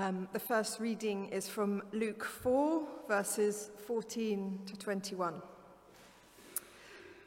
[0.00, 5.42] Um, the first reading is from Luke 4, verses 14 to 21.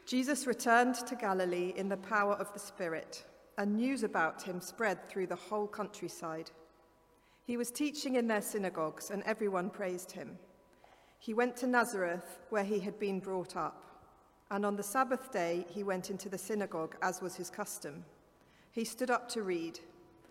[0.06, 3.24] Jesus returned to Galilee in the power of the Spirit,
[3.58, 6.50] and news about him spread through the whole countryside.
[7.44, 10.38] He was teaching in their synagogues, and everyone praised him.
[11.18, 13.84] He went to Nazareth, where he had been brought up,
[14.50, 18.02] and on the Sabbath day he went into the synagogue, as was his custom.
[18.70, 19.78] He stood up to read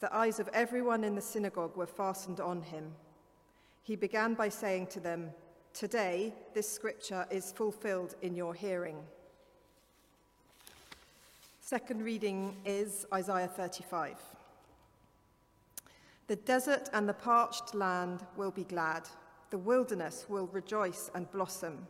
[0.00, 2.92] The eyes of everyone in the synagogue were fastened on him.
[3.82, 5.30] He began by saying to them,
[5.74, 8.96] Today this scripture is fulfilled in your hearing.
[11.60, 14.16] Second reading is Isaiah 35.
[16.28, 19.08] The desert and the parched land will be glad.
[19.50, 21.86] The wilderness will rejoice and blossom.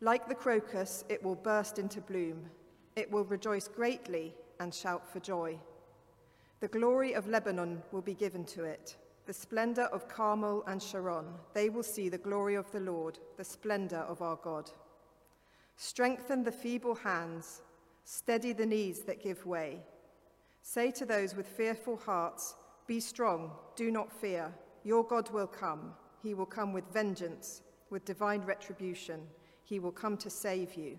[0.00, 2.50] Like the crocus, it will burst into bloom.
[2.94, 5.58] It will rejoice greatly and shout for joy.
[6.60, 11.26] The glory of Lebanon will be given to it, the splendor of Carmel and Sharon.
[11.52, 14.70] They will see the glory of the Lord, the splendor of our God.
[15.76, 17.60] Strengthen the feeble hands,
[18.04, 19.80] steady the knees that give way.
[20.62, 22.54] Say to those with fearful hearts,
[22.86, 24.50] Be strong, do not fear.
[24.82, 25.92] Your God will come.
[26.22, 29.20] He will come with vengeance, with divine retribution.
[29.64, 30.96] He will come to save you.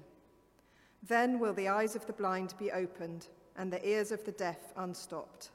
[1.07, 4.59] Then will the eyes of the blind be opened and the ears of the deaf
[4.77, 5.49] unstopped.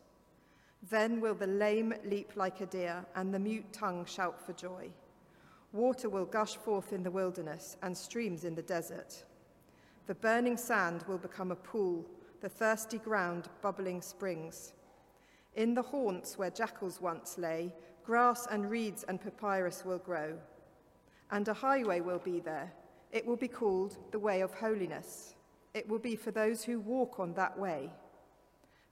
[0.91, 4.91] Then will the lame leap like a deer, and the mute tongue shout for joy.
[5.72, 9.25] Water will gush forth in the wilderness, and streams in the desert.
[10.06, 12.05] The burning sand will become a pool,
[12.41, 14.73] the thirsty ground bubbling springs.
[15.55, 17.73] In the haunts where jackals once lay,
[18.05, 20.36] grass and reeds and papyrus will grow.
[21.30, 22.73] And a highway will be there.
[23.12, 25.35] It will be called the way of holiness.
[25.74, 27.90] It will be for those who walk on that way.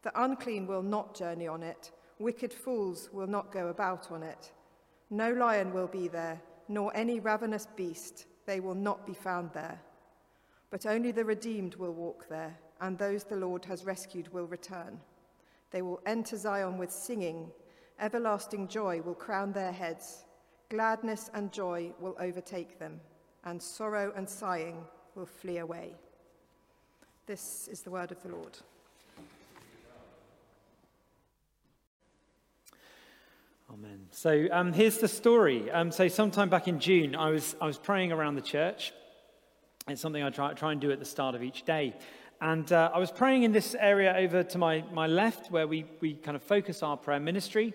[0.03, 4.53] The unclean will not journey on it, wicked fools will not go about on it.
[5.11, 9.81] No lion will be there, nor any ravenous beast, they will not be found there.
[10.71, 15.01] But only the redeemed will walk there, and those the Lord has rescued will return.
[15.71, 17.51] They will enter Zion with singing,
[18.01, 20.25] everlasting joy will crown their heads,
[20.71, 23.01] gladness and joy will overtake them,
[23.45, 25.95] and sorrow and sighing will flee away.
[27.31, 28.59] This is the word of the Lord.
[33.73, 34.09] Amen.
[34.11, 35.71] So um, here's the story.
[35.71, 38.93] Um, so sometime back in June, I was, I was praying around the church.
[39.87, 41.95] It's something I try, try and do at the start of each day.
[42.41, 45.85] And uh, I was praying in this area over to my, my left where we,
[46.01, 47.75] we kind of focus our prayer ministry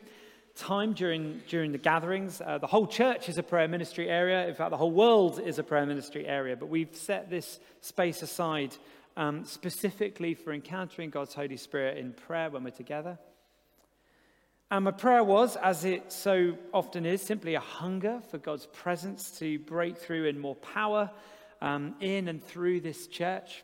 [0.57, 2.41] time during, during the gatherings.
[2.45, 4.49] Uh, the whole church is a prayer ministry area.
[4.49, 6.57] In fact, the whole world is a prayer ministry area.
[6.57, 8.75] But we've set this space aside
[9.17, 13.17] um, specifically for encountering God's Holy Spirit in prayer when we're together.
[14.71, 19.31] And my prayer was, as it so often is, simply a hunger for God's presence
[19.39, 21.11] to break through in more power
[21.61, 23.63] um, in and through this church.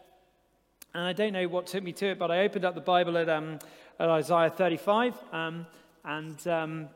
[0.93, 3.17] And I don't know what took me to it, but I opened up the Bible
[3.17, 3.59] at, um,
[3.99, 5.15] at Isaiah 35.
[5.31, 5.65] Um,
[6.03, 6.89] and um,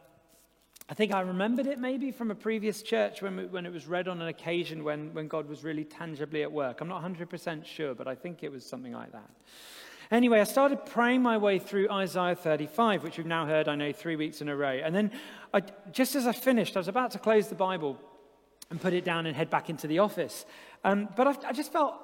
[0.88, 3.88] I think I remembered it maybe from a previous church when, we, when it was
[3.88, 6.80] read on an occasion when, when God was really tangibly at work.
[6.80, 9.30] I'm not 100% sure, but I think it was something like that.
[10.12, 13.92] Anyway, I started praying my way through Isaiah 35, which we've now heard, I know,
[13.92, 14.80] three weeks in a row.
[14.84, 15.12] And then,
[15.52, 18.00] I, just as I finished, I was about to close the Bible
[18.70, 20.46] and put it down and head back into the office.
[20.84, 21.96] Um, but I, I, just felt,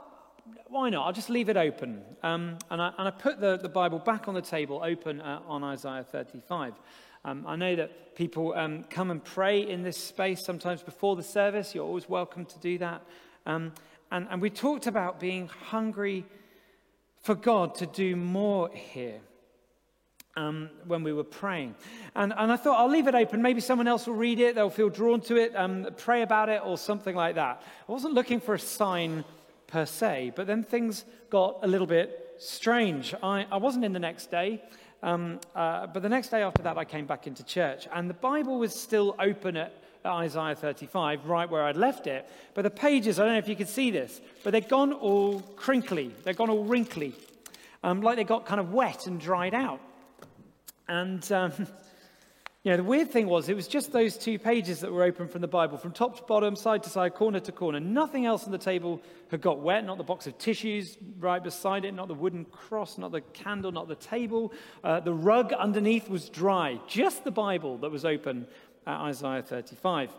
[0.68, 1.06] why not?
[1.06, 2.02] I'll just leave it open.
[2.24, 5.42] Um, and, I, and, I, put the, the, Bible back on the table, open uh,
[5.48, 6.74] on Isaiah 35.
[7.24, 11.24] Um, I know that people um, come and pray in this space sometimes before the
[11.24, 11.75] service.
[11.75, 13.04] You're always welcome to do that.
[13.45, 13.74] Um,
[14.12, 16.25] and, and we talked about being hungry
[17.22, 19.19] for God to do more here
[20.36, 21.75] um, when we were praying.
[22.16, 23.44] And, and I thought, I'll leave it open.
[23.44, 26.62] Maybe someone else will read it, they'll feel drawn to it, um, pray about it,
[26.66, 27.62] or something like that.
[27.88, 29.24] I wasn't looking for a sign
[29.68, 33.13] per se, but then things got a little bit strange.
[33.22, 34.63] I, I wasn't in the next day.
[35.03, 38.13] Um, uh, but the next day after that, I came back into church, and the
[38.13, 39.74] Bible was still open at
[40.06, 42.27] Isaiah 35, right where I'd left it.
[42.53, 45.39] But the pages, I don't know if you can see this, but they've gone all
[45.56, 46.12] crinkly.
[46.24, 47.13] They've gone all wrinkly,
[47.83, 49.80] um, like they got kind of wet and dried out.
[50.88, 51.51] And um,
[52.63, 55.28] You know, the weird thing was, it was just those two pages that were open
[55.28, 57.80] from the Bible, from top to bottom, side to side, corner to corner.
[57.80, 61.86] Nothing else on the table had got wet, not the box of tissues right beside
[61.86, 64.54] it, not the wooden cross, not the candle, not the table.
[64.84, 66.80] Uh, the rug underneath was dry.
[66.88, 68.46] Just the Bible that was open
[68.86, 70.12] at Isaiah 35.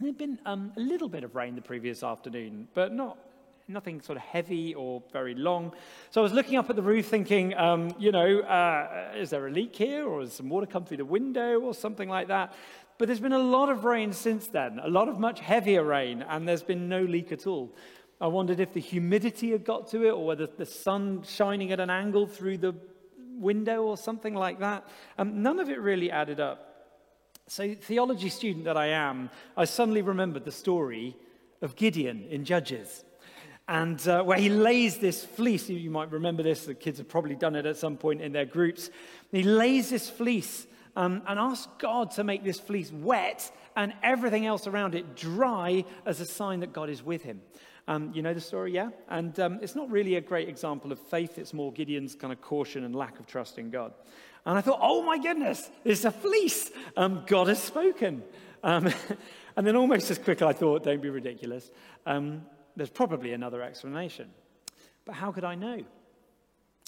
[0.00, 3.16] There had been um, a little bit of rain the previous afternoon, but not
[3.66, 5.72] nothing sort of heavy or very long.
[6.10, 9.46] So I was looking up at the roof thinking, um, you know, uh, is there
[9.46, 12.52] a leak here or has some water come through the window or something like that?
[12.98, 16.22] But there's been a lot of rain since then, a lot of much heavier rain,
[16.28, 17.74] and there's been no leak at all.
[18.20, 21.80] I wondered if the humidity had got to it or whether the sun shining at
[21.80, 22.74] an angle through the
[23.30, 24.86] window or something like that.
[25.18, 26.70] Um, none of it really added up.
[27.48, 31.16] So, theology student that I am, I suddenly remembered the story
[31.60, 33.04] of Gideon in Judges
[33.68, 35.68] and uh, where he lays this fleece.
[35.68, 38.44] You might remember this, the kids have probably done it at some point in their
[38.44, 38.90] groups.
[39.32, 40.66] He lays this fleece
[40.96, 45.84] um, and asks God to make this fleece wet and everything else around it dry
[46.06, 47.40] as a sign that God is with him.
[47.86, 48.90] Um, you know the story, yeah?
[49.08, 52.40] And um, it's not really a great example of faith, it's more Gideon's kind of
[52.40, 53.92] caution and lack of trust in God.
[54.46, 56.70] And I thought, oh my goodness, it's a fleece.
[56.96, 58.22] Um, God has spoken.
[58.62, 58.90] Um,
[59.56, 61.70] and then almost as quickly, I thought, don't be ridiculous.
[62.76, 64.30] There's probably another explanation.
[65.04, 65.82] But how could I know?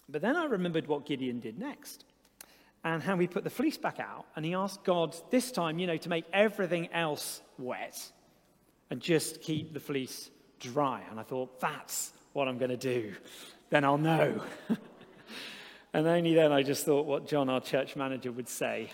[0.09, 2.05] But then I remembered what Gideon did next
[2.85, 5.87] and how he put the fleece back out and he asked God this time, you
[5.87, 8.01] know, to make everything else wet
[8.91, 10.31] and just keep the fleece
[10.61, 11.03] dry.
[11.11, 13.15] And I thought, that's what I'm going to do.
[13.71, 14.41] Then I'll know.
[15.93, 18.91] and only then I just thought what John, our church manager, would say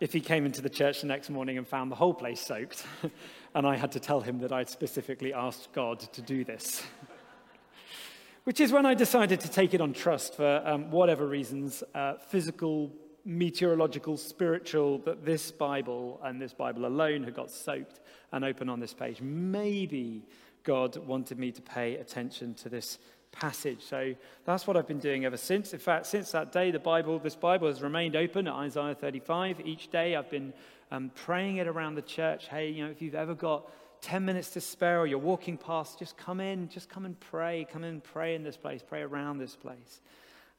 [0.00, 2.84] if he came into the church the next morning and found the whole place soaked
[3.54, 6.82] and I had to tell him that I'd specifically asked God to do this.
[8.44, 12.14] Which is when I decided to take it on trust for um, whatever reasons, uh,
[12.28, 12.92] physical,
[13.24, 18.00] meteorological, spiritual, that this Bible and this Bible alone had got soaked
[18.30, 19.20] and open on this page.
[19.20, 20.28] Maybe
[20.62, 22.98] God wanted me to pay attention to this
[23.38, 23.82] passage.
[23.82, 25.72] So that's what I've been doing ever since.
[25.72, 29.60] In fact, since that day, the Bible, this Bible has remained open at Isaiah 35.
[29.64, 30.52] Each day I've been
[30.90, 32.48] um, praying it around the church.
[32.48, 33.70] Hey, you know, if you've ever got
[34.02, 37.66] 10 minutes to spare or you're walking past, just come in, just come and pray.
[37.70, 40.00] Come and pray in this place, pray around this place.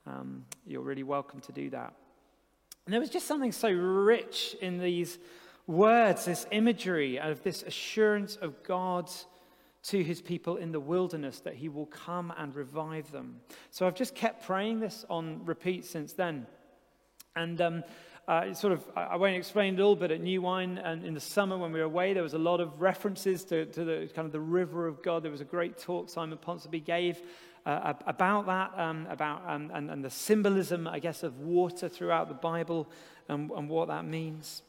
[0.06, 1.94] Um, you're really welcome to do that.
[2.86, 5.18] And there was just something so rich in these
[5.66, 9.26] words, this imagery of this assurance of God's
[9.88, 13.40] to his people in the wilderness that he will come and revive them.
[13.72, 16.46] So I've just kept praying this on repeat since then.
[17.36, 17.84] And um,
[18.28, 21.22] uh, sort of, I won't explain it all, but at New Wine and in the
[21.22, 24.26] summer when we were away, there was a lot of references to, to the kind
[24.26, 25.24] of the river of God.
[25.24, 27.22] There was a great talk Simon Ponsonby gave
[27.66, 32.30] uh, about that, um, about um, and, and, the symbolism, I guess, of water throughout
[32.30, 32.90] the Bible
[33.28, 34.62] and, and what that means.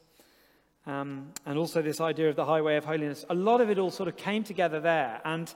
[0.88, 3.26] Um, and also this idea of the highway of holiness.
[3.28, 5.20] A lot of it all sort of came together there.
[5.22, 5.52] And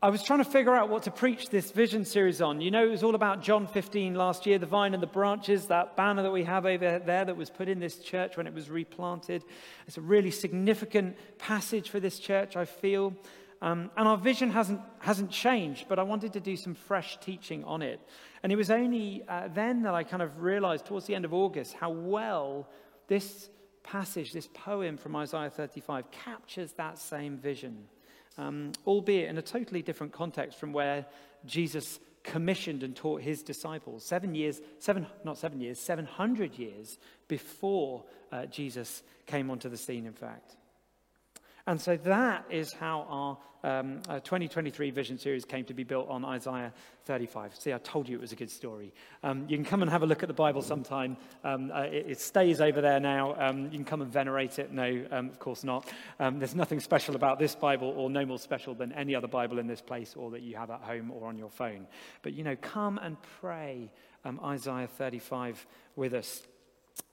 [0.00, 2.60] I was trying to figure out what to preach this vision series on.
[2.60, 5.66] You know, it was all about John 15 last year, the vine and the branches,
[5.66, 8.54] that banner that we have over there that was put in this church when it
[8.54, 9.42] was replanted.
[9.88, 13.12] It's a really significant passage for this church, I feel.
[13.60, 17.64] Um, and our vision hasn't, hasn't changed, but I wanted to do some fresh teaching
[17.64, 17.98] on it.
[18.44, 21.34] And it was only uh, then that I kind of realized, towards the end of
[21.34, 22.68] August, how well
[23.08, 23.50] this
[23.90, 27.86] passage, this poem from Isaiah 35, captures that same vision,
[28.36, 31.06] um, albeit in a totally different context from where
[31.46, 38.04] Jesus commissioned and taught his disciples seven years, seven, not seven years, 700 years before
[38.30, 40.57] uh, Jesus came onto the scene, in fact.
[41.68, 46.24] And so that is how our um, 2023 Vision series came to be built on
[46.24, 46.72] Isaiah
[47.04, 47.56] 35.
[47.56, 48.94] See, I told you it was a good story.
[49.22, 51.18] Um, you can come and have a look at the Bible sometime.
[51.44, 53.34] Um, uh, it, it, stays over there now.
[53.38, 54.72] Um, you can come and venerate it.
[54.72, 55.86] No, um, of course not.
[56.18, 59.58] Um, there's nothing special about this Bible, or no more special than any other Bible
[59.58, 61.86] in this place, or that you have at home or on your phone.
[62.22, 63.90] But, you know, come and pray
[64.42, 66.46] Isaiah 35 with us.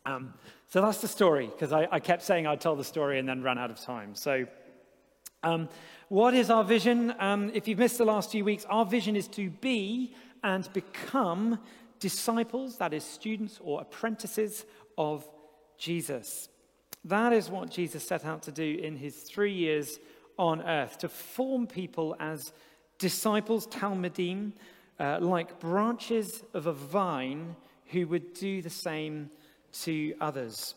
[0.05, 0.33] Um,
[0.67, 3.41] so that's the story, because I, I, kept saying I'd tell the story and then
[3.41, 4.13] ran out of time.
[4.13, 4.45] So,
[5.41, 5.69] um,
[6.09, 7.13] what is our vision?
[7.19, 10.13] Um, if you've missed the last few weeks, our vision is to be
[10.43, 11.59] and become
[11.99, 14.65] disciples, that is, students or apprentices
[14.97, 15.27] of
[15.77, 16.49] Jesus.
[17.03, 19.99] That is what Jesus set out to do in his three years
[20.37, 22.51] on earth to form people as
[22.97, 24.53] disciples, Talmidim,
[24.99, 27.55] uh, like branches of a vine
[27.87, 29.29] who would do the same
[29.83, 30.75] to others.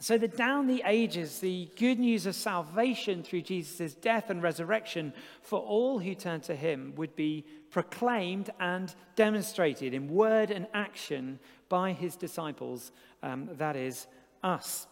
[0.00, 5.12] So that down the ages, the good news of salvation through Jesus' death and resurrection
[5.42, 11.40] for all who turn to him would be proclaimed and demonstrated in word and action
[11.68, 12.92] by his disciples,
[13.24, 14.06] um, that is,
[14.42, 14.86] us.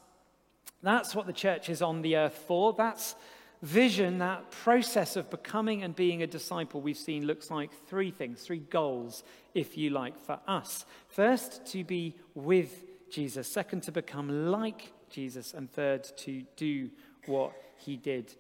[0.83, 2.73] That's what the church is on the earth for.
[2.73, 3.15] That's
[3.63, 8.43] vision, that process of becoming and being a disciple, we've seen looks like three things,
[8.43, 9.23] three goals,
[9.55, 10.85] if you like, for us.
[11.09, 13.47] First, to be with Jesus.
[13.51, 15.55] Second, to become like Jesus.
[15.55, 16.91] And third, to do
[17.27, 18.35] what he did.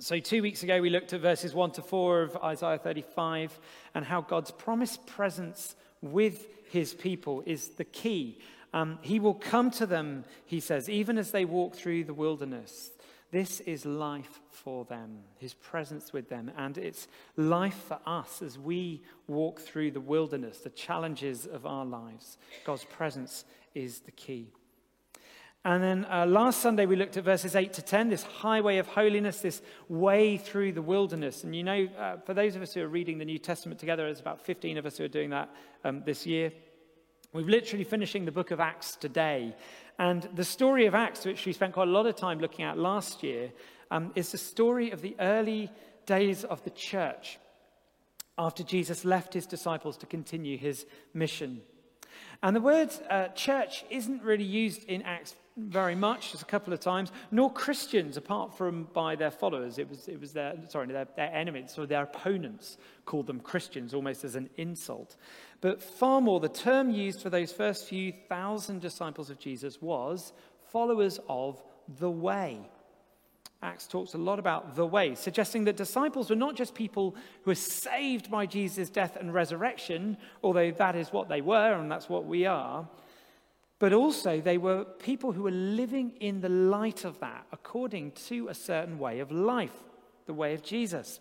[0.00, 3.58] So, two weeks ago, we looked at verses 1 to 4 of Isaiah 35
[3.94, 8.40] and how God's promised presence with his people is the key.
[8.72, 12.90] Um, he will come to them, he says, even as they walk through the wilderness.
[13.34, 16.52] This is life for them, his presence with them.
[16.56, 21.84] And it's life for us as we walk through the wilderness, the challenges of our
[21.84, 22.38] lives.
[22.64, 24.52] God's presence is the key.
[25.64, 28.86] And then uh, last Sunday, we looked at verses 8 to 10, this highway of
[28.86, 31.42] holiness, this way through the wilderness.
[31.42, 34.04] And you know, uh, for those of us who are reading the New Testament together,
[34.04, 36.52] there's about 15 of us who are doing that um, this year.
[37.34, 39.56] We're literally finishing the book of Acts today.
[39.98, 42.78] And the story of Acts, which we spent quite a lot of time looking at
[42.78, 43.52] last year,
[43.90, 45.70] um, is the story of the early
[46.06, 47.38] days of the church
[48.36, 51.62] after Jesus left his disciples to continue his mission.
[52.42, 56.72] And the word uh, church isn't really used in Acts very much, just a couple
[56.72, 59.78] of times, nor Christians, apart from by their followers.
[59.78, 63.94] It was, it was their, sorry, their, their enemies or their opponents called them Christians,
[63.94, 65.16] almost as an insult.
[65.64, 70.34] But far more, the term used for those first few thousand disciples of Jesus was
[70.70, 71.62] followers of
[71.98, 72.60] the way.
[73.62, 77.50] Acts talks a lot about the way, suggesting that disciples were not just people who
[77.50, 82.10] were saved by Jesus' death and resurrection, although that is what they were and that's
[82.10, 82.86] what we are,
[83.78, 88.48] but also they were people who were living in the light of that according to
[88.48, 89.82] a certain way of life,
[90.26, 91.20] the way of Jesus.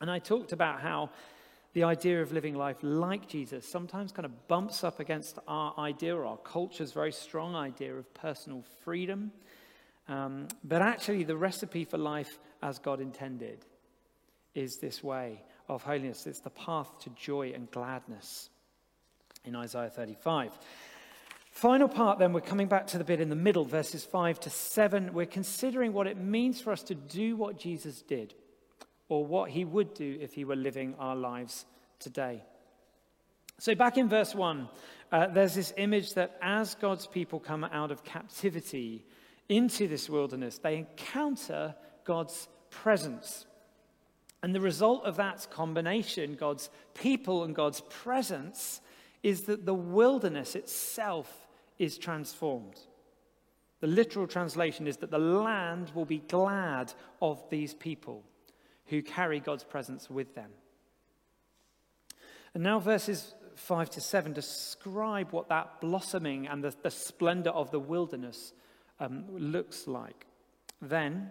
[0.00, 1.10] And I talked about how
[1.76, 6.16] the idea of living life like Jesus sometimes kind of bumps up against our idea,
[6.16, 9.30] or our culture's very strong idea of personal freedom
[10.08, 13.64] um, but actually, the recipe for life as God intended
[14.54, 16.26] is this way of holiness.
[16.26, 18.48] It's the path to joy and gladness
[19.44, 20.52] in Isaiah 35.
[21.50, 24.50] Final part, then, we're coming back to the bit in the middle, verses 5 to
[24.50, 25.12] 7.
[25.12, 28.34] We're considering what it means for us to do what Jesus did,
[29.08, 31.66] or what he would do if he were living our lives
[31.98, 32.42] today.
[33.58, 34.68] So, back in verse 1,
[35.12, 39.06] uh, there's this image that as God's people come out of captivity,
[39.48, 43.46] into this wilderness, they encounter God's presence.
[44.42, 48.80] And the result of that combination, God's people and God's presence,
[49.22, 51.48] is that the wilderness itself
[51.78, 52.78] is transformed.
[53.80, 58.24] The literal translation is that the land will be glad of these people
[58.86, 60.50] who carry God's presence with them.
[62.54, 67.70] And now, verses 5 to 7 describe what that blossoming and the, the splendor of
[67.70, 68.52] the wilderness
[69.00, 70.26] um, looks like.
[70.80, 71.30] Then,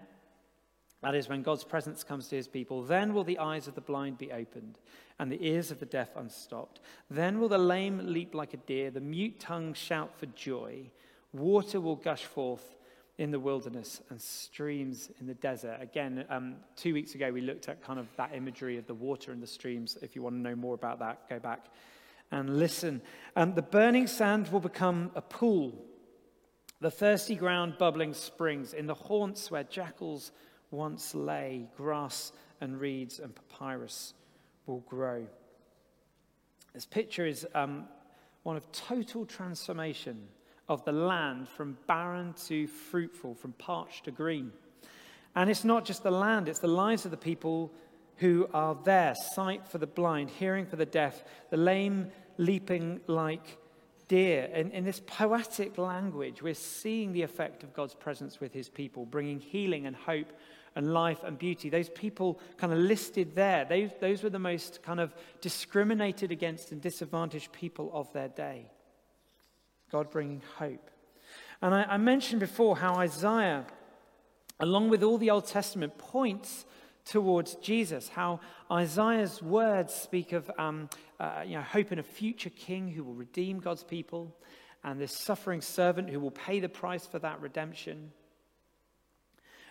[1.01, 3.81] that is, when God's presence comes to his people, then will the eyes of the
[3.81, 4.79] blind be opened
[5.19, 6.81] and the ears of the deaf unstopped.
[7.09, 10.89] Then will the lame leap like a deer, the mute tongue shout for joy.
[11.31, 12.75] Water will gush forth
[13.17, 15.77] in the wilderness and streams in the desert.
[15.79, 19.31] Again, um, two weeks ago, we looked at kind of that imagery of the water
[19.31, 19.98] and the streams.
[20.01, 21.65] If you want to know more about that, go back
[22.31, 23.01] and listen.
[23.36, 25.74] Um, the burning sand will become a pool
[26.81, 30.31] the thirsty ground bubbling springs in the haunts where jackals
[30.72, 32.31] once lay, grass
[32.62, 34.13] and reeds and papyrus
[34.65, 35.25] will grow.
[36.74, 37.88] This picture is um,
[38.43, 40.27] one of total transformation
[40.67, 44.51] of the land from barren to fruitful, from parched to green.
[45.36, 47.72] And it's not just the land, it's the lives of the people
[48.17, 53.57] who are there sight for the blind, hearing for the deaf, the lame leaping like
[54.07, 54.50] deer.
[54.53, 59.05] In, in this poetic language, we're seeing the effect of God's presence with his people,
[59.05, 60.31] bringing healing and hope
[60.75, 61.69] and life and beauty.
[61.69, 66.72] Those people kind of listed there, they, those were the most kind of discriminated against
[66.72, 68.67] and disadvantaged people of their day.
[69.92, 70.89] God bringing hope.
[71.62, 73.65] And I, I mentioned before how Isaiah,
[74.60, 76.65] along with all the Old Testament, points
[77.06, 78.39] towards Jesus, how
[78.72, 80.89] Isaiah's words speak of um,
[81.20, 84.36] uh, you know, hope in a future king who will redeem God's people,
[84.84, 88.12] and this suffering servant who will pay the price for that redemption.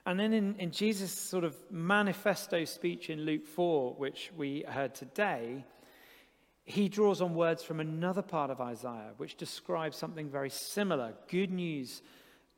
[0.06, 4.94] And then in, in Jesus' sort of manifesto speech in Luke 4, which we heard
[4.94, 5.64] today,
[6.64, 11.50] he draws on words from another part of Isaiah, which describes something very similar good
[11.50, 12.02] news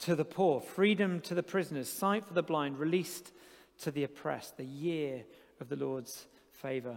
[0.01, 3.33] to the poor, freedom to the prisoners, sight for the blind, released
[3.81, 5.25] to the oppressed, the year
[5.61, 6.97] of the Lord's favor.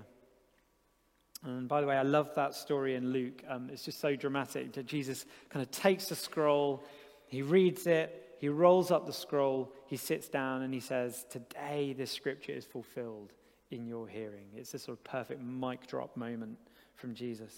[1.44, 3.44] And by the way, I love that story in Luke.
[3.48, 6.84] Um, it's just so dramatic that Jesus kind of takes the scroll,
[7.28, 11.94] he reads it, he rolls up the scroll, he sits down, and he says, Today
[11.98, 13.34] this scripture is fulfilled
[13.72, 14.48] in your hearing.
[14.56, 16.58] It's a sort of perfect mic drop moment
[17.00, 17.54] from Jesus.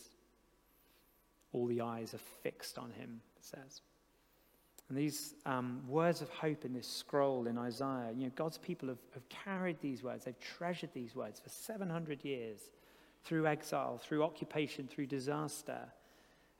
[1.54, 3.82] All the eyes are fixed on him, it says.
[4.88, 8.90] And these um, words of hope in this scroll in Isaiah, you know, God's people
[8.90, 12.60] have, have carried these words, they've treasured these words for 700 years
[13.24, 15.80] through exile, through occupation, through disaster.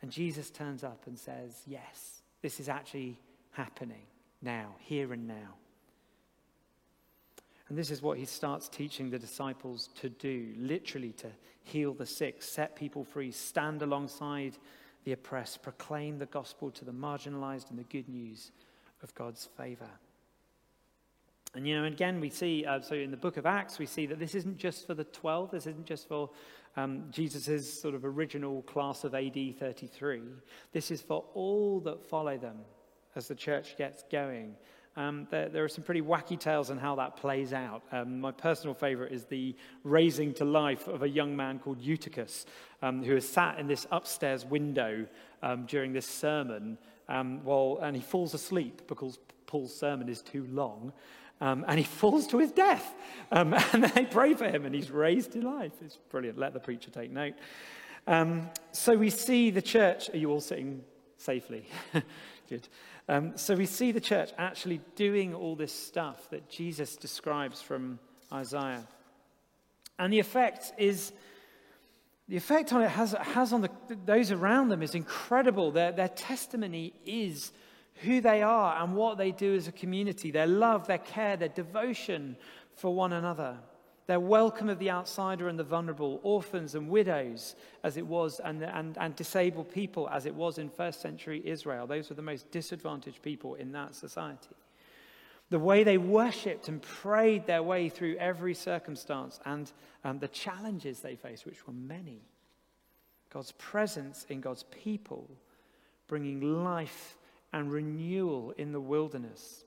[0.02, 3.20] And Jesus turns up and says, Yes, this is actually
[3.52, 4.06] happening
[4.42, 5.56] now, here and now.
[7.72, 11.28] And this is what he starts teaching the disciples to do literally to
[11.64, 14.58] heal the sick, set people free, stand alongside
[15.06, 18.52] the oppressed, proclaim the gospel to the marginalized, and the good news
[19.04, 19.88] of God's favor.
[21.56, 24.06] And, you know, again, we see, uh, so in the book of Acts, we see
[24.06, 26.30] that this isn't just for the 12, this isn't just for
[26.76, 30.24] um, Jesus' sort of original class of AD 33.
[30.74, 32.58] This is for all that follow them
[33.16, 34.58] as the church gets going.
[34.98, 37.82] Um, there, there, are some pretty wacky tales on how that plays out.
[37.94, 39.56] Um, my personal favorite is the
[39.86, 42.46] raising to life of a young man called Eutychus,
[42.82, 45.08] um, who is sat in this upstairs window
[45.42, 50.46] um, during this sermon, um, while, and he falls asleep because Paul's sermon is too
[50.52, 50.92] long.
[51.40, 52.94] Um, and he falls to his death.
[53.32, 55.72] And they pray for him, and he's raised to life.
[55.82, 56.38] It's brilliant.
[56.38, 57.36] Let the preacher take note.
[58.74, 60.10] So we see the church.
[60.10, 60.84] Are you all sitting
[61.18, 61.66] safely?
[62.50, 62.68] Good.
[63.12, 68.00] Um, so we see the church actually doing all this stuff that Jesus describes from
[68.32, 68.88] Isaiah.
[70.00, 71.12] And the effect is.
[72.30, 73.70] The effect on it has, has on the,
[74.06, 75.72] those around them is incredible.
[75.72, 77.52] Their, their testimony is
[77.96, 81.50] who they are and what they do as a community, their love, their care, their
[81.50, 82.38] devotion
[82.78, 83.58] for one another,
[84.12, 88.62] their welcome of the outsider and the vulnerable, orphans and widows, as it was, and,
[88.62, 91.88] and, and disabled people, as it was in first century Israel.
[91.88, 94.54] Those were the most disadvantaged people in that society.
[95.50, 99.72] The way they worshipped and prayed their way through every circumstance and
[100.04, 102.20] um, the challenges they faced, which were many.
[103.30, 105.30] God's presence in God's people,
[106.10, 107.16] bringing life
[107.54, 109.64] and renewal in the wilderness.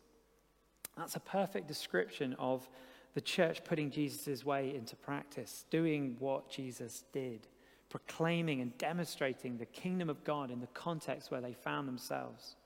[0.99, 2.69] That's a perfect description of
[3.14, 7.46] the church putting Jesus' way into practice, doing what Jesus did,
[7.88, 12.57] proclaiming and demonstrating the kingdom of God in the context where they found themselves,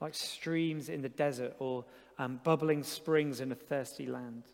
[0.00, 1.84] like streams in the desert or
[2.18, 4.44] um, bubbling springs in a thirsty land.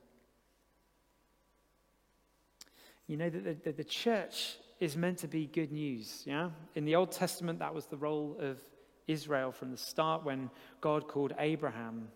[3.06, 6.50] You know that the, the church is meant to be good news, yeah?
[6.74, 8.58] In the Old Testament, that was the role of
[9.06, 12.08] Israel from the start when God called Abraham.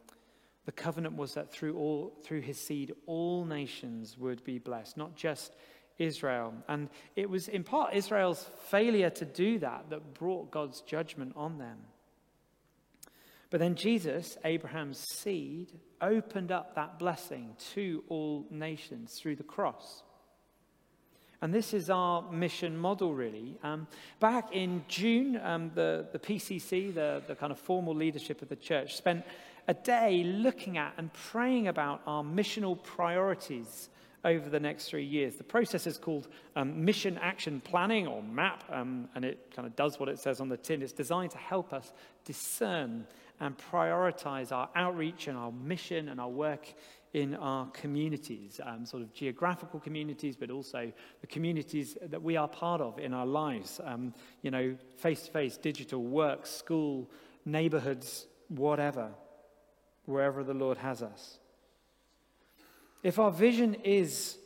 [0.67, 5.17] The covenant was that through, all, through his seed, all nations would be blessed, not
[5.17, 5.55] just
[5.97, 6.55] Israel.
[6.69, 11.59] And it was in part Israel's failure to do that that brought God's judgment on
[11.59, 11.79] them.
[13.49, 20.03] But then Jesus, Abraham's seed, opened up that blessing to all nations through the cross.
[21.43, 23.59] And this is our mission model, really.
[23.63, 23.87] Um,
[24.21, 28.57] back in June, um, the, the PCC, the, the kind of formal leadership of the
[28.57, 29.25] church, spent
[29.69, 33.91] a day looking at and praying about our missional priorities
[34.25, 35.37] over the next three years.
[35.37, 39.77] The process is called um, Mission Action Planning, or MAP, um, and it kind of
[39.77, 40.83] does what it says on the tin.
[40.83, 41.93] It's designed to help us
[42.25, 43.07] discern
[43.39, 46.67] and prioritize our outreach and our mission and our work
[47.17, 52.47] in our communities, um, sort of geographical communities, but also the communities that we are
[52.47, 53.81] part of in our lives.
[53.83, 57.11] Um, you know, face to face, digital, work, school,
[57.47, 59.13] neighborhoods, whatever,
[60.05, 61.39] wherever the Lord has us.
[63.03, 64.37] If our vision is,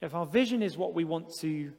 [0.00, 1.72] if our vision is what we want to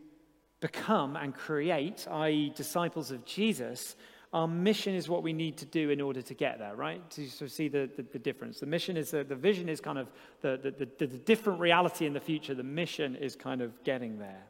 [0.60, 3.96] become and create, i.e., disciples of Jesus,
[4.34, 7.08] our mission is what we need to do in order to get there, right?
[7.12, 8.60] To sort of see the, the, the difference.
[8.60, 12.20] The mission is the, the vision is kind of the, the, different reality in the
[12.20, 12.56] future.
[12.56, 14.44] The mission is kind of getting there.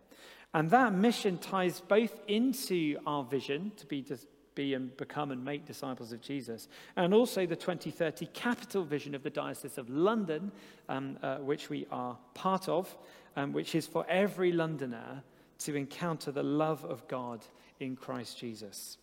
[0.54, 4.18] And that mission ties both into our vision to be, to
[4.56, 9.24] be and become and make disciples of Jesus, and also the 2030 capital vision of
[9.24, 10.52] the Diocese of London,
[10.90, 12.96] um, uh, which we are part of,
[13.36, 15.24] um, which is for every Londoner
[15.60, 17.44] to encounter the love of God
[17.80, 18.98] in Christ Jesus.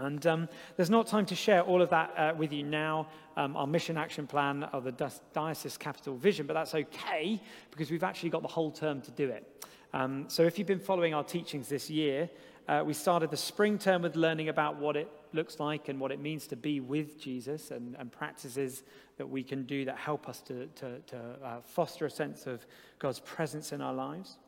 [0.00, 3.56] And um, there's not time to share all of that uh, with you now, um,
[3.56, 8.30] our mission action plan of the Diocese Capital Vision, but that's okay because we've actually
[8.30, 9.66] got the whole term to do it.
[9.92, 12.30] Um, so if you've been following our teachings this year,
[12.68, 16.12] uh, we started the spring term with learning about what it looks like and what
[16.12, 18.84] it means to be with Jesus and, and practices
[19.16, 22.64] that we can do that help us to, to, to uh, foster a sense of
[22.98, 24.38] God's presence in our lives.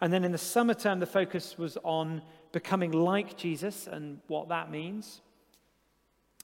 [0.00, 4.48] And then in the summer term, the focus was on becoming like Jesus and what
[4.48, 5.20] that means.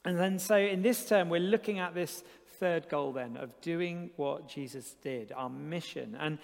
[0.04, 2.22] And then, so in this term, we're looking at this
[2.60, 6.16] third goal then of doing what Jesus did, our mission.
[6.20, 6.38] And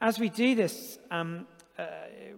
[0.00, 1.46] as we do this, um,
[1.78, 1.86] uh,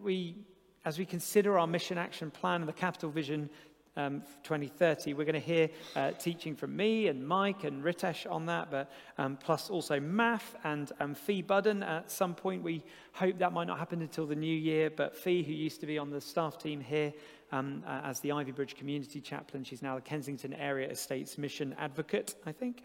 [0.03, 0.37] we,
[0.85, 3.51] as we consider our mission action plan and the capital vision
[3.97, 5.15] um, 2030.
[5.15, 8.91] We're going to hear uh, teaching from me and Mike and Ritesh on that, but
[9.19, 12.63] um, plus also Math and um, Fee Budden at some point.
[12.63, 15.87] We hope that might not happen until the new year, but Fee, who used to
[15.87, 17.13] be on the staff team here
[17.53, 22.35] um, uh, as the Ivybridge Community Chaplain, she's now the Kensington Area Estates Mission Advocate,
[22.47, 22.83] I think,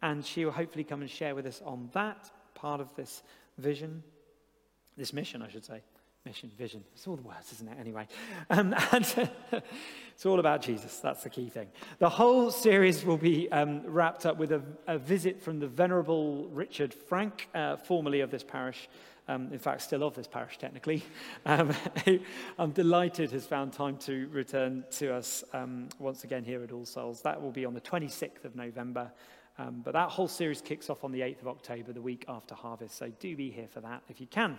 [0.00, 3.22] and she will hopefully come and share with us on that part of this
[3.58, 4.02] vision,
[4.96, 5.82] this mission, I should say.
[6.24, 6.84] Mission, vision.
[6.94, 7.76] It's all the words, isn't it?
[7.80, 8.06] Anyway.
[8.48, 9.28] Um, and
[10.14, 10.98] it's all about Jesus.
[10.98, 11.66] That's the key thing.
[11.98, 16.46] The whole series will be um, wrapped up with a, a, visit from the Venerable
[16.50, 18.88] Richard Frank, uh, formerly of this parish.
[19.26, 21.02] Um, in fact, still of this parish, technically.
[21.44, 21.74] Um,
[22.56, 26.86] I'm delighted has found time to return to us um, once again here at All
[26.86, 27.20] Souls.
[27.22, 29.10] That will be on the 26th of November.
[29.58, 32.54] Um, but that whole series kicks off on the 8th of October, the week after
[32.54, 32.96] harvest.
[32.96, 34.58] So do be here for that if you can.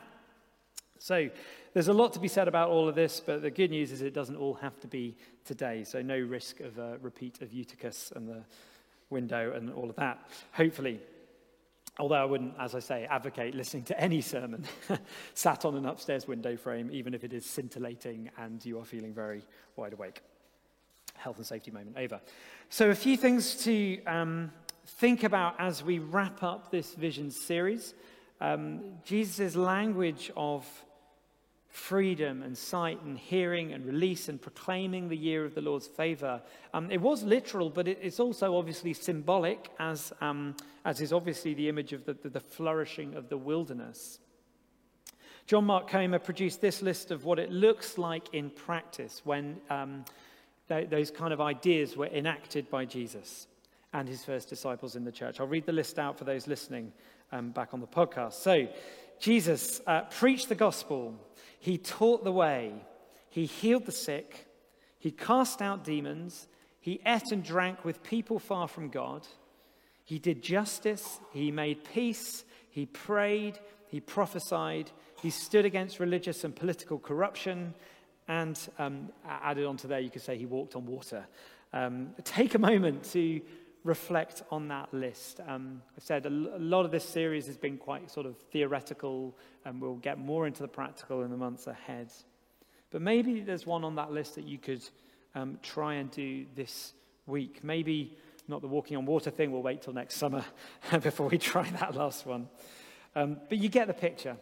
[1.00, 1.30] So
[1.74, 4.02] there's a lot to be said about all of this, but the good news is
[4.02, 5.84] it doesn't all have to be today.
[5.84, 8.44] So no risk of a repeat of Eutychus and the
[9.10, 11.00] window and all of that, hopefully.
[12.00, 14.66] Although I wouldn't, as I say, advocate listening to any sermon
[15.36, 19.14] sat on an upstairs window frame, even if it is scintillating and you are feeling
[19.14, 19.44] very
[19.76, 20.22] wide awake.
[21.16, 22.20] Health and safety moment over.
[22.70, 24.52] So, a few things to um,
[24.86, 27.94] think about as we wrap up this vision series.
[28.44, 30.68] Um, Jesus' language of
[31.70, 36.42] freedom and sight and hearing and release and proclaiming the year of the Lord's favor.
[36.74, 41.54] Um, it was literal, but it, it's also obviously symbolic, as, um, as is obviously
[41.54, 44.20] the image of the, the, the, flourishing of the wilderness.
[45.48, 50.04] John Mark Comer produced this list of what it looks like in practice when um,
[50.68, 53.48] th- those kind of ideas were enacted by Jesus
[53.94, 55.40] and his first disciples in the church.
[55.40, 56.92] I'll read the list out for those listening
[57.34, 58.34] um, back on the podcast.
[58.34, 58.68] So,
[59.20, 61.16] Jesus uh, preached the gospel.
[61.60, 62.74] He taught the way,
[63.30, 64.48] he healed the sick,
[65.00, 66.48] he cast out demons,
[66.80, 69.26] he ate and drank with people far from God,
[70.04, 74.92] he did justice, he made peace, he prayed, he prophesied,
[75.22, 77.74] he stood against religious and political corruption,
[78.28, 81.26] and um, added onto there, you could say he walked on water.
[81.72, 83.42] Um, take a moment to
[83.84, 85.40] reflect on that list.
[85.48, 88.38] Um, I've said a, l- a lot of this series has been quite sort of
[88.52, 92.12] theoretical, and we'll get more into the practical in the months ahead.
[92.92, 94.84] But maybe there's one on that list that you could
[95.36, 96.94] um, try and do this
[97.26, 97.64] week.
[97.64, 98.18] Maybe
[98.48, 100.44] not the walking on water thing, we'll wait till next summer
[101.02, 102.50] before we try that last one.
[103.16, 104.38] Um, but you get the picture.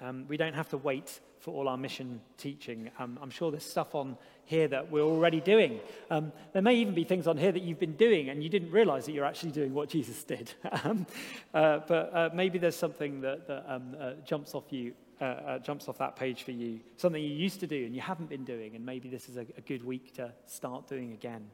[0.00, 2.90] Um, we don't have to wait for all our mission teaching.
[2.98, 5.80] Um, I'm sure there's stuff on here that we're already doing.
[6.10, 8.70] Um, there may even be things on here that you've been doing and you didn't
[8.70, 10.52] realize that you're actually doing what Jesus did.
[10.84, 11.06] um,
[11.52, 14.94] uh, but uh, maybe there's something that, that um, uh, jumps off you.
[15.20, 18.00] Uh, uh, jumps off that page for you, something you used to do and you
[18.00, 21.48] haven't been doing, and maybe this is a, a good week to start doing again.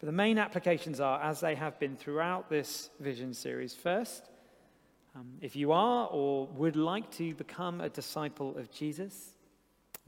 [0.00, 4.30] But the main applications are, as they have been throughout this vision series, first,
[5.14, 9.33] um, if you are or would like to become a disciple of Jesus,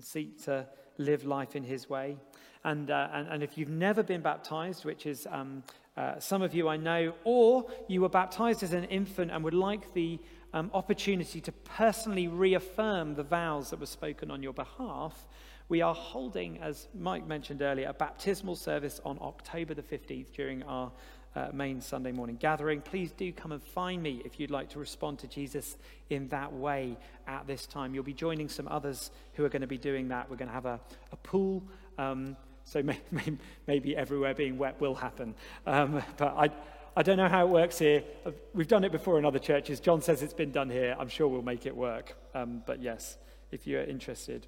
[0.01, 0.67] seek to
[0.99, 2.17] live life in his way.
[2.65, 5.63] And, uh, and, and, if you've never been baptized, which is um,
[5.97, 9.55] uh, some of you I know, or you were baptized as an infant and would
[9.55, 10.19] like the
[10.53, 15.27] um, opportunity to personally reaffirm the vows that were spoken on your behalf,
[15.69, 20.63] we are holding, as Mike mentioned earlier, a baptismal service on October the 15th during
[20.63, 20.93] our
[21.37, 22.81] uh, main Sunday morning gathering.
[22.81, 25.77] Please do come and find me if you'd like to respond to Jesus
[26.09, 26.96] in that way
[27.27, 27.94] at this time.
[27.94, 30.31] You'll be joining some others who are going to be doing that.
[30.31, 30.81] We're going to have a,
[31.12, 31.62] a pool.
[31.99, 35.35] Um, so may, may, maybe everywhere being wet will happen.
[35.66, 36.49] Um, but I,
[36.96, 38.03] I don't know how it works here.
[38.25, 39.79] Uh, we've done it before in other churches.
[39.79, 40.96] John says it's been done here.
[40.99, 42.16] I'm sure we'll make it work.
[42.35, 43.18] Um, but yes,
[43.51, 44.46] if you're interested,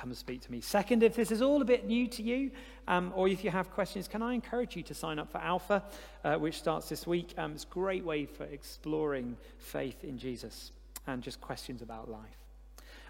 [0.00, 0.62] come and speak to me.
[0.62, 2.50] Second, if this is all a bit new to you,
[2.88, 5.82] um, or if you have questions, can I encourage you to sign up for Alpha,
[6.24, 7.34] uh, which starts this week?
[7.36, 10.72] Um, it's a great way for exploring faith in Jesus
[11.06, 12.40] and just questions about life.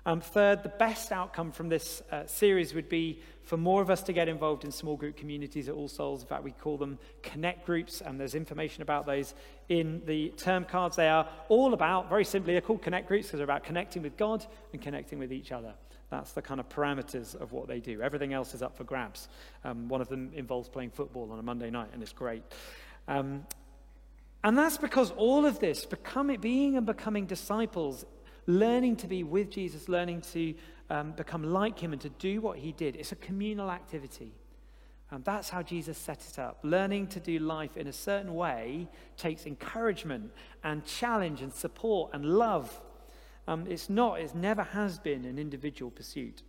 [0.06, 4.02] Um, third, the best outcome from this uh, series would be for more of us
[4.04, 6.22] to get involved in small group communities at All Souls.
[6.22, 9.34] In fact, we call them connect groups, and there's information about those
[9.68, 10.96] in the term cards.
[10.96, 14.16] They are all about, very simply, they're called connect groups because they're about connecting with
[14.16, 15.74] God and connecting with each other.
[16.10, 18.02] That's the kind of parameters of what they do.
[18.02, 19.28] Everything else is up for grabs.
[19.64, 22.42] Um, one of them involves playing football on a Monday night, and it's great.
[23.06, 23.46] Um,
[24.42, 28.04] and that's because all of this, becoming, being and becoming disciples,
[28.46, 30.54] learning to be with Jesus, learning to
[30.88, 34.32] um, become like him and to do what he did, it's a communal activity.
[35.12, 36.58] And that's how Jesus set it up.
[36.62, 42.24] Learning to do life in a certain way takes encouragement and challenge and support and
[42.24, 42.80] love.
[43.48, 46.42] Um, it's not, it never has been an individual pursuit.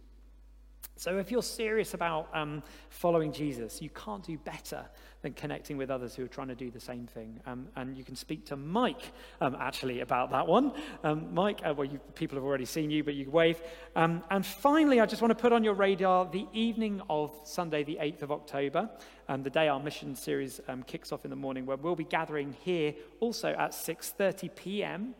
[1.01, 4.85] So, if you're serious about um, following Jesus, you can't do better
[5.23, 7.39] than connecting with others who are trying to do the same thing.
[7.47, 10.73] Um, and you can speak to Mike, um, actually, about that one.
[11.03, 13.61] Um, Mike, uh, well, you, people have already seen you, but you wave.
[13.95, 17.83] Um, and finally, I just want to put on your radar the evening of Sunday,
[17.83, 18.87] the 8th of October,
[19.27, 22.03] and the day our mission series um, kicks off in the morning, where we'll be
[22.03, 25.15] gathering here also at 6:30 p.m.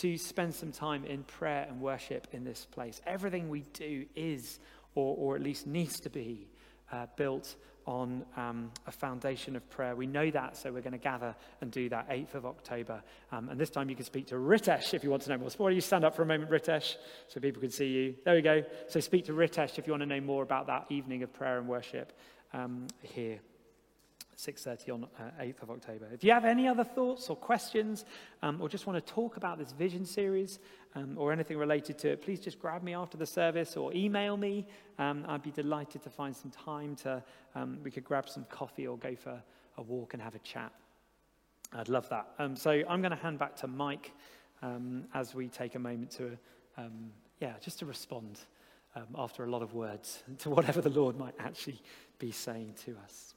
[0.00, 3.00] to spend some time in prayer and worship in this place.
[3.06, 4.58] Everything we do is
[4.94, 6.48] or, or at least needs to be,
[6.92, 9.96] uh, built on um, a foundation of prayer.
[9.96, 13.02] We know that, so we're going to gather and do that 8th of October.
[13.32, 15.50] Um, and this time you can speak to Ritesh if you want to know more.
[15.50, 18.14] So why don't you stand up for a moment, Ritesh, so people can see you.
[18.24, 18.62] There we go.
[18.88, 21.58] So speak to Ritesh if you want to know more about that evening of prayer
[21.58, 22.12] and worship
[22.52, 23.40] um, here.
[24.36, 26.08] 6.30 on uh, 8th of October.
[26.12, 28.04] If you have any other thoughts or questions
[28.42, 30.58] um, or just want to talk about this vision series
[30.94, 34.36] um, or anything related to it, please just grab me after the service or email
[34.36, 34.66] me.
[34.98, 37.22] Um, I'd be delighted to find some time to,
[37.54, 39.42] um, we could grab some coffee or go for
[39.76, 40.72] a walk and have a chat.
[41.74, 42.28] I'd love that.
[42.38, 44.12] Um, so I'm going to hand back to Mike
[44.62, 46.36] um, as we take a moment to,
[47.40, 48.40] yeah, just to respond
[49.16, 51.80] after a lot of words to whatever the Lord might actually
[52.18, 53.34] be saying to us.